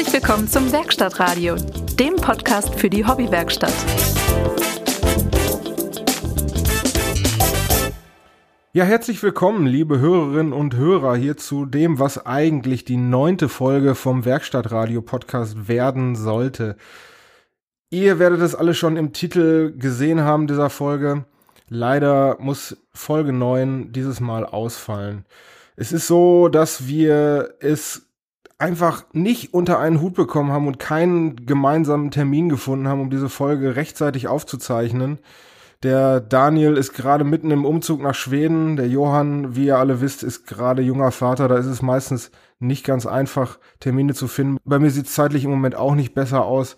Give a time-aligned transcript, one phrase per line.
[0.00, 3.74] Herzlich willkommen zum Werkstattradio, dem Podcast für die Hobbywerkstatt.
[8.72, 13.94] Ja, herzlich willkommen, liebe Hörerinnen und Hörer, hier zu dem, was eigentlich die neunte Folge
[13.94, 16.78] vom Werkstattradio-Podcast werden sollte.
[17.90, 21.26] Ihr werdet es alle schon im Titel gesehen haben dieser Folge.
[21.68, 25.26] Leider muss Folge 9 dieses Mal ausfallen.
[25.76, 28.09] Es ist so, dass wir es
[28.60, 33.28] einfach nicht unter einen Hut bekommen haben und keinen gemeinsamen Termin gefunden haben, um diese
[33.28, 35.18] Folge rechtzeitig aufzuzeichnen.
[35.82, 38.76] Der Daniel ist gerade mitten im Umzug nach Schweden.
[38.76, 41.48] Der Johann, wie ihr alle wisst, ist gerade junger Vater.
[41.48, 44.58] Da ist es meistens nicht ganz einfach, Termine zu finden.
[44.64, 46.76] Bei mir sieht es zeitlich im Moment auch nicht besser aus.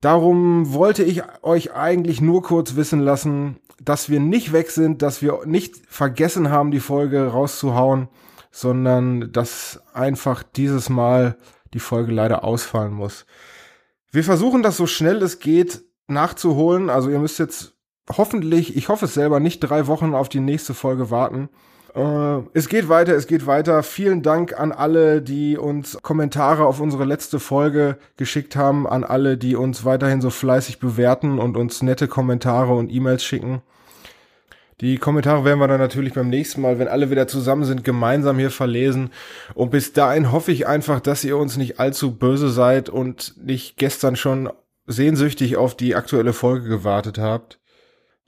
[0.00, 5.20] Darum wollte ich euch eigentlich nur kurz wissen lassen, dass wir nicht weg sind, dass
[5.20, 8.08] wir nicht vergessen haben, die Folge rauszuhauen,
[8.52, 11.36] sondern dass einfach dieses Mal
[11.74, 13.26] die Folge leider ausfallen muss.
[14.12, 16.90] Wir versuchen das so schnell es geht nachzuholen.
[16.90, 17.74] Also ihr müsst jetzt
[18.16, 21.48] hoffentlich, ich hoffe es selber, nicht drei Wochen auf die nächste Folge warten.
[21.94, 23.82] Äh, es geht weiter, es geht weiter.
[23.82, 29.38] Vielen Dank an alle, die uns Kommentare auf unsere letzte Folge geschickt haben, an alle,
[29.38, 33.62] die uns weiterhin so fleißig bewerten und uns nette Kommentare und E-Mails schicken.
[34.82, 38.36] Die Kommentare werden wir dann natürlich beim nächsten Mal, wenn alle wieder zusammen sind, gemeinsam
[38.40, 39.10] hier verlesen.
[39.54, 43.76] Und bis dahin hoffe ich einfach, dass ihr uns nicht allzu böse seid und nicht
[43.76, 44.50] gestern schon
[44.86, 47.60] sehnsüchtig auf die aktuelle Folge gewartet habt.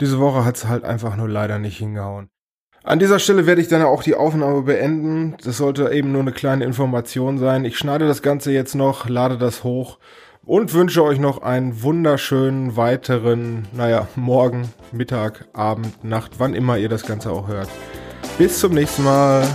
[0.00, 2.28] Diese Woche hat's halt einfach nur leider nicht hingehauen.
[2.84, 5.34] An dieser Stelle werde ich dann auch die Aufnahme beenden.
[5.42, 7.64] Das sollte eben nur eine kleine Information sein.
[7.64, 9.98] Ich schneide das Ganze jetzt noch, lade das hoch
[10.46, 16.88] und wünsche euch noch einen wunderschönen weiteren, naja, Morgen, Mittag, Abend, Nacht, wann immer ihr
[16.88, 17.68] das Ganze auch hört.
[18.38, 19.46] Bis zum nächsten Mal.